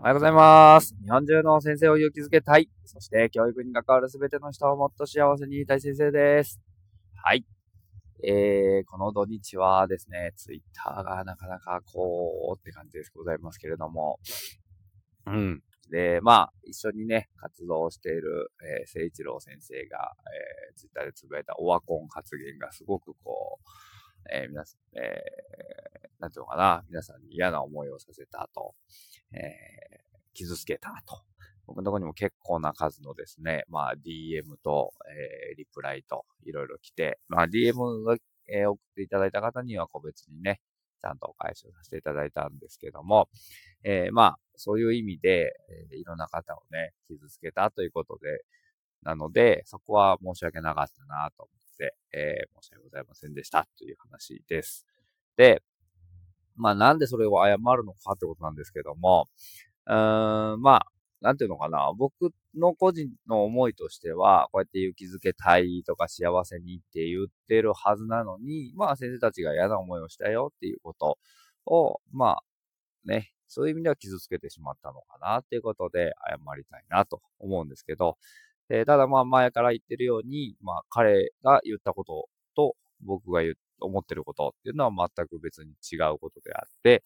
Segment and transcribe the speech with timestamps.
[0.00, 0.96] おはようございます。
[1.04, 2.70] 日本中の先生を勇気づけたい。
[2.86, 6.58] そして教育に関わるすべての人をもっと幸せにいたい先生です。
[7.22, 7.44] はい。
[8.24, 14.18] えー、この土日はですね、ツイッターがなかなかこうって感じでございますけれども。
[15.26, 15.62] うん。
[15.90, 20.14] で、まあ、一緒にね、活動している、えー、聖一郎先生が、
[20.70, 23.68] えー、ツイッターでつぶやいたオワコン発言がすごくこう、
[24.32, 28.74] えー、皆さん、えー、なんていうのかな、皆さんに嫌な思いをさせたと。
[29.32, 31.22] えー、傷つけたと。
[31.66, 38.16] 僕のとこにも結構な数のですね、まあ DM と、えー、リプライといろいろ来て、まあ DM が、
[38.48, 40.60] えー、送っていただいた方には個別にね、
[41.00, 43.28] ちゃんとお返しをさせていただいたんですけども、
[43.84, 45.52] えー、まあ、そういう意味で、
[45.92, 48.44] えー、いろんな方をね、傷つけたということで、
[49.02, 54.86] なので、そこは申し訳なかったなと思って、えー、申し訳ございませんでしたという話です。
[55.36, 55.62] で、
[56.60, 59.28] まあなんでそれを謝るのかってことなんですけども、
[59.86, 60.86] うーん、まあ、
[61.20, 61.92] なんていうのかな。
[61.96, 71.18] 僕の個人の思いとしては、こうやって勇気づけたいとか幸せにって言ってるはずなのに、まあ先生たちが嫌な思いをしたよっていうこと
[71.66, 72.42] を、まあ
[73.04, 78.16] ね、そういう意味では傷つけてしまったのかなっていうことで謝りたいなと思うんですけど、
[78.70, 87.02] え、ただまあ前から言ってるように、まあ彼が言ったことと僕が言っ思ってることっていうのは全く別に違うことであって、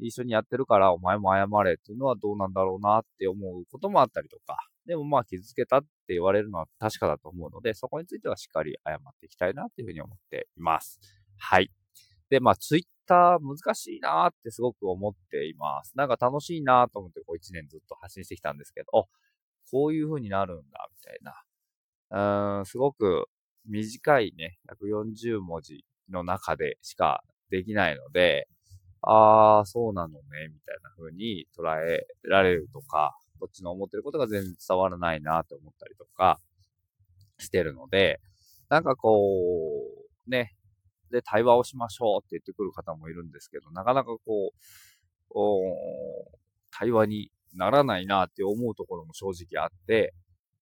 [0.00, 10.98] 一緒にやってるからお前も謝れっていうのはどうなんだろうなって思うこともあったりとか、でもまあ傷つけたって言われるのは確かだと思うので、そこについてはしっかり謝っていきたいなっていうふうに思っています。
[11.38, 11.70] はい。
[12.30, 15.92] で、まあツイッター難しいなってすごく思っています。
[15.96, 19.08] なんか楽しいなと思ってこう一年ずっと発信してきたんですけど、
[19.70, 21.34] こういう風になるんだ、みたいな。
[22.10, 23.26] うーん、すごく
[23.66, 28.48] 短いね、140文字の中でしかできないので、
[29.02, 30.18] ああ、そうなのね、
[30.52, 36.38] みたいな風に捉えられるとか、こっちの思ってることが全然伝わらないなって思ったりとか
[37.38, 38.20] してるので、
[38.68, 39.20] なんかこ
[40.26, 40.54] う、ね、
[41.10, 46.38] で、対話をしましょうって言ってくる方もいるんですけど、なかなかこう、
[46.70, 50.14] 対話にならないなって思うところも正直あって、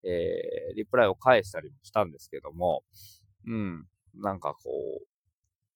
[0.02, 2.82] えー、リプライを返したりもしたんですけども、
[3.46, 4.70] うん、なんかこ
[5.02, 5.06] う、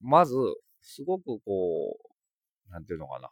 [0.01, 0.35] まず、
[0.83, 1.99] すごくこ
[2.69, 3.31] う、なんていうのかな。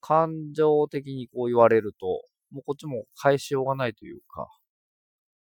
[0.00, 2.06] 感情的にこう言われると、
[2.50, 4.48] もうこっちも返しようがないというか、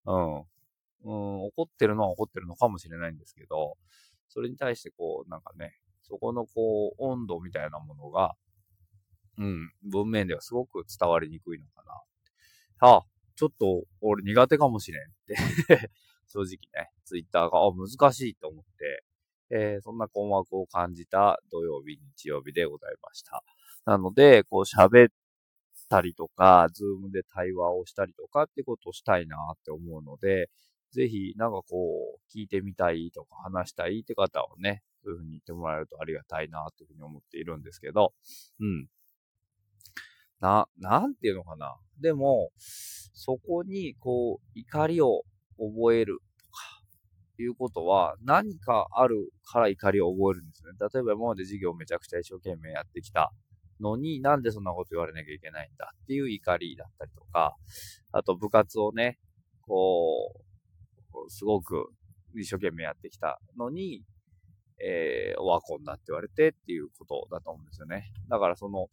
[0.06, 0.40] うん。
[1.04, 3.76] うん、怒ってるのは怒ってるのかもしれないんですけど、
[4.28, 8.34] それに対してこう、なんかね、そこのこう、温度みたいなものが、
[9.38, 12.88] うん、文面ではすごく伝わりにくいのかな。
[12.90, 13.04] あ、
[13.36, 15.36] ちょっと俺苦手かもしれんって
[16.28, 19.04] 正直ね、ツイッターが、あ、難しいと思って、
[19.52, 23.44] えー、そんな困惑を感じた土曜日、日曜日でございました。
[23.86, 25.12] なので、こう喋っ
[25.90, 30.50] たりとか、ズームで対話をしたりとかってことをしたいなって思うので、
[30.92, 38.14] ぜひ、なんかこう、聞いてみたいとか話したいって方をね、そういうふうに言ってもらえるとありがたいなというふうに思っているんですけど、
[38.60, 38.88] うん。
[40.40, 41.78] な、なんていうのかな。
[42.00, 45.24] でも、そこに、こう、怒りを
[45.58, 46.20] 覚える
[47.42, 50.72] いうことは、何かあるから怒りを覚えるんですね。
[50.80, 53.32] 例えば今まで授業をめちゃくちゃ一生懸命やってきた
[53.80, 57.56] のに、なんでそんなこと言われなきゃいけないんだっていう怒りだったりとか、
[58.12, 59.20] あと部活をね、
[59.62, 60.34] こ
[61.28, 61.90] う、すごく
[62.36, 64.04] 一生懸命やってきたのに、
[64.84, 68.12] えー、オワコンだって言われてっていうことだと思うんですよね。
[68.30, 68.88] だからその、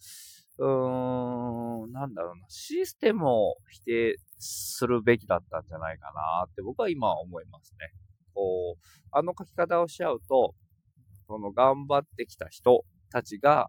[0.59, 7.93] うーん、なんだろうな、システムを否定するべきだったんじゃないかなって僕は今思いますね。
[8.39, 10.55] こう、あの書き方をしちゃうと、
[11.27, 13.69] その頑張ってきた人たちが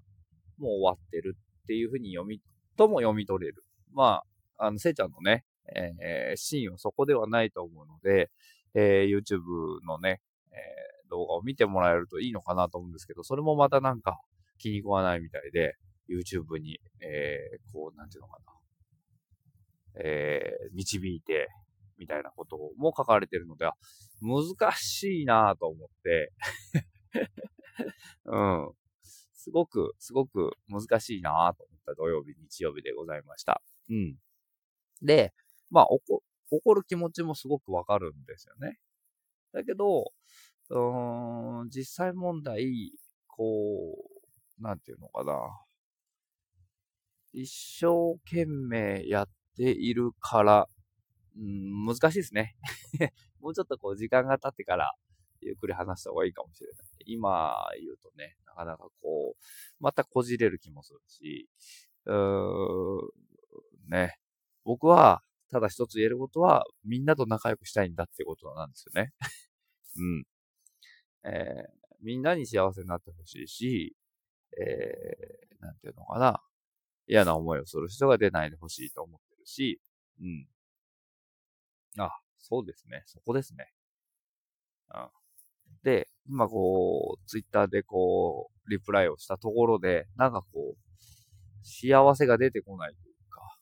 [0.59, 2.39] もう終わってるっていうふうに読み、
[2.77, 3.63] とも読み取れる。
[3.91, 4.21] ま
[4.57, 5.43] あ、あの、せいちゃんのね、
[5.75, 8.29] えー、シーンはそこではないと思うので、
[8.75, 9.41] えー、YouTube
[9.87, 10.21] のね、
[10.51, 14.19] えー、動画を見てもらえるといいのかなと思うんですけど、それもまたなんか
[14.59, 15.75] 気に食わないみたいで、
[16.07, 21.49] YouTube に、えー、こう、なんていうのかな、えー、導いて、
[21.99, 23.73] みたいなことも書かれてるので、あ
[24.21, 26.31] 難しいなと思って
[28.25, 28.71] うん。
[29.33, 33.61] すごく、すごく難しいなと思った土曜日、日曜日でございました。
[33.89, 34.15] うん。
[35.01, 35.33] で、
[35.69, 38.79] まあ、怒、怒る気持ちもすごくわかるんですよね。
[39.53, 40.11] だけど、
[40.69, 42.91] うーん、実際問題、
[43.27, 43.95] こ
[44.59, 45.33] う、なんていうのかな。
[47.31, 50.67] 一生懸命やっているから
[51.37, 52.55] うん、難しいですね。
[53.39, 54.93] もうちょっとこう時間が経ってから
[55.41, 56.87] ゆっくり話した方がいいかもしれない。
[57.05, 59.43] 今言うとね、なかなかこう、
[59.79, 61.49] またこじれる気もするし、
[62.05, 64.17] うーん、ね。
[64.63, 69.13] 僕は、ただ一つ言えることは、みんなと仲良くしたいんだってことなんですよね。
[69.95, 70.27] うん。
[71.23, 73.95] えー、みんなに幸せになってほしいし、
[74.57, 76.43] えー、なんていうのかな。
[77.07, 79.81] 嫌な思いをする人が出ないでほしいと思ってるし、
[80.21, 80.47] うん。
[82.05, 83.03] あ、そうですね。
[83.05, 83.73] そこですね。
[84.93, 85.09] うん。
[85.83, 90.77] で、今こう、ツイッターでこう、リプライをしたところで、なんかこう、
[91.63, 93.57] 幸せが出てこないというか、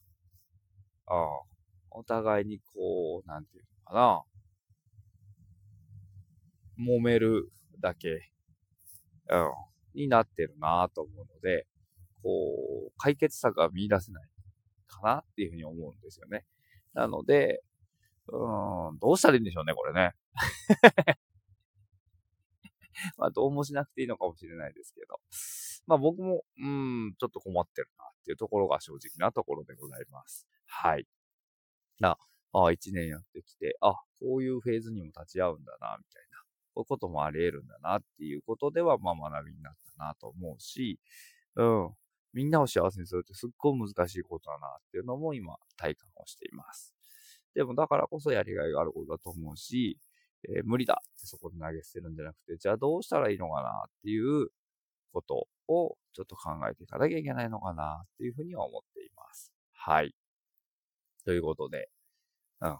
[1.06, 1.42] ああ、
[1.90, 4.22] お互いにこう、なんていうのかな、
[6.78, 7.50] 揉める
[7.80, 8.30] だけ、
[9.30, 9.50] うん、
[9.94, 11.66] になってるなと思うので、
[12.22, 12.30] こ
[12.88, 14.28] う、解決策が見出せない
[14.86, 16.44] かなっていうふうに思うんですよね。
[16.94, 17.62] なので、
[18.30, 20.14] うん、どうしたらいいんでしょうね、これね。
[23.16, 25.20] まあ、どうもしなくていいのかもしれないですけど。
[25.86, 30.46] まあ、僕も、うん、ちょっと困ってるなっていうところが正直なところでございます。
[30.66, 31.06] はい。
[32.00, 32.18] な、
[32.52, 36.38] あ一年やってきて、あ、こういうフェーズにも立ち会うんだな、みたいな。
[36.74, 41.00] こういうこともあり得るんだなっていうことでは、まあ学びになったなと思うし、
[41.56, 41.94] うん。
[42.34, 46.97] みんなを幸せにするってすっごい難しいことだなっていうのも今体感をしています。
[47.58, 49.98] でもだからこそやりがいがあることだと思うし、
[50.48, 54.46] えー、無理だってそこで投げ捨てるんじゃなくて、じゃあどうしたらいいのかなっていう
[55.12, 59.52] ことをちょっと考えていかなきゃいけないのかなっていうふうには思っています。
[59.72, 60.14] はい。
[61.24, 61.90] ということで、
[62.60, 62.78] うん。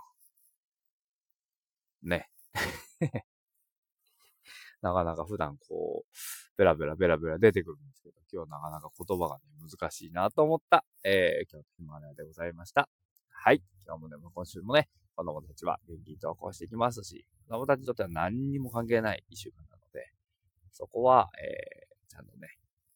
[2.04, 2.30] ね。
[4.80, 6.08] なかなか普段こう、
[6.56, 12.88] ベラベラベラベラ出てくるんですけど、今日なかなか言葉がね、難しいなと思った、えー、今日のヒマラヤでございました。
[13.40, 13.62] はい。
[13.86, 20.10] 今日もね、今週もね、子供たちは元気に投稿していきますし、子供たちにとっては何にも関係ない一週間なので、
[20.72, 22.48] そこは、えー、ちゃんとね、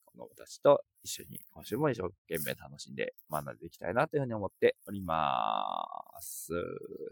[0.05, 5.87] 子供たちと一緒に今週も一生懸命楽しんで学んでいきたいなというふうに思っておりま
[6.21, 6.53] す。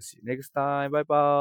[0.01, 0.91] See you next time.
[0.91, 1.41] Bye bye.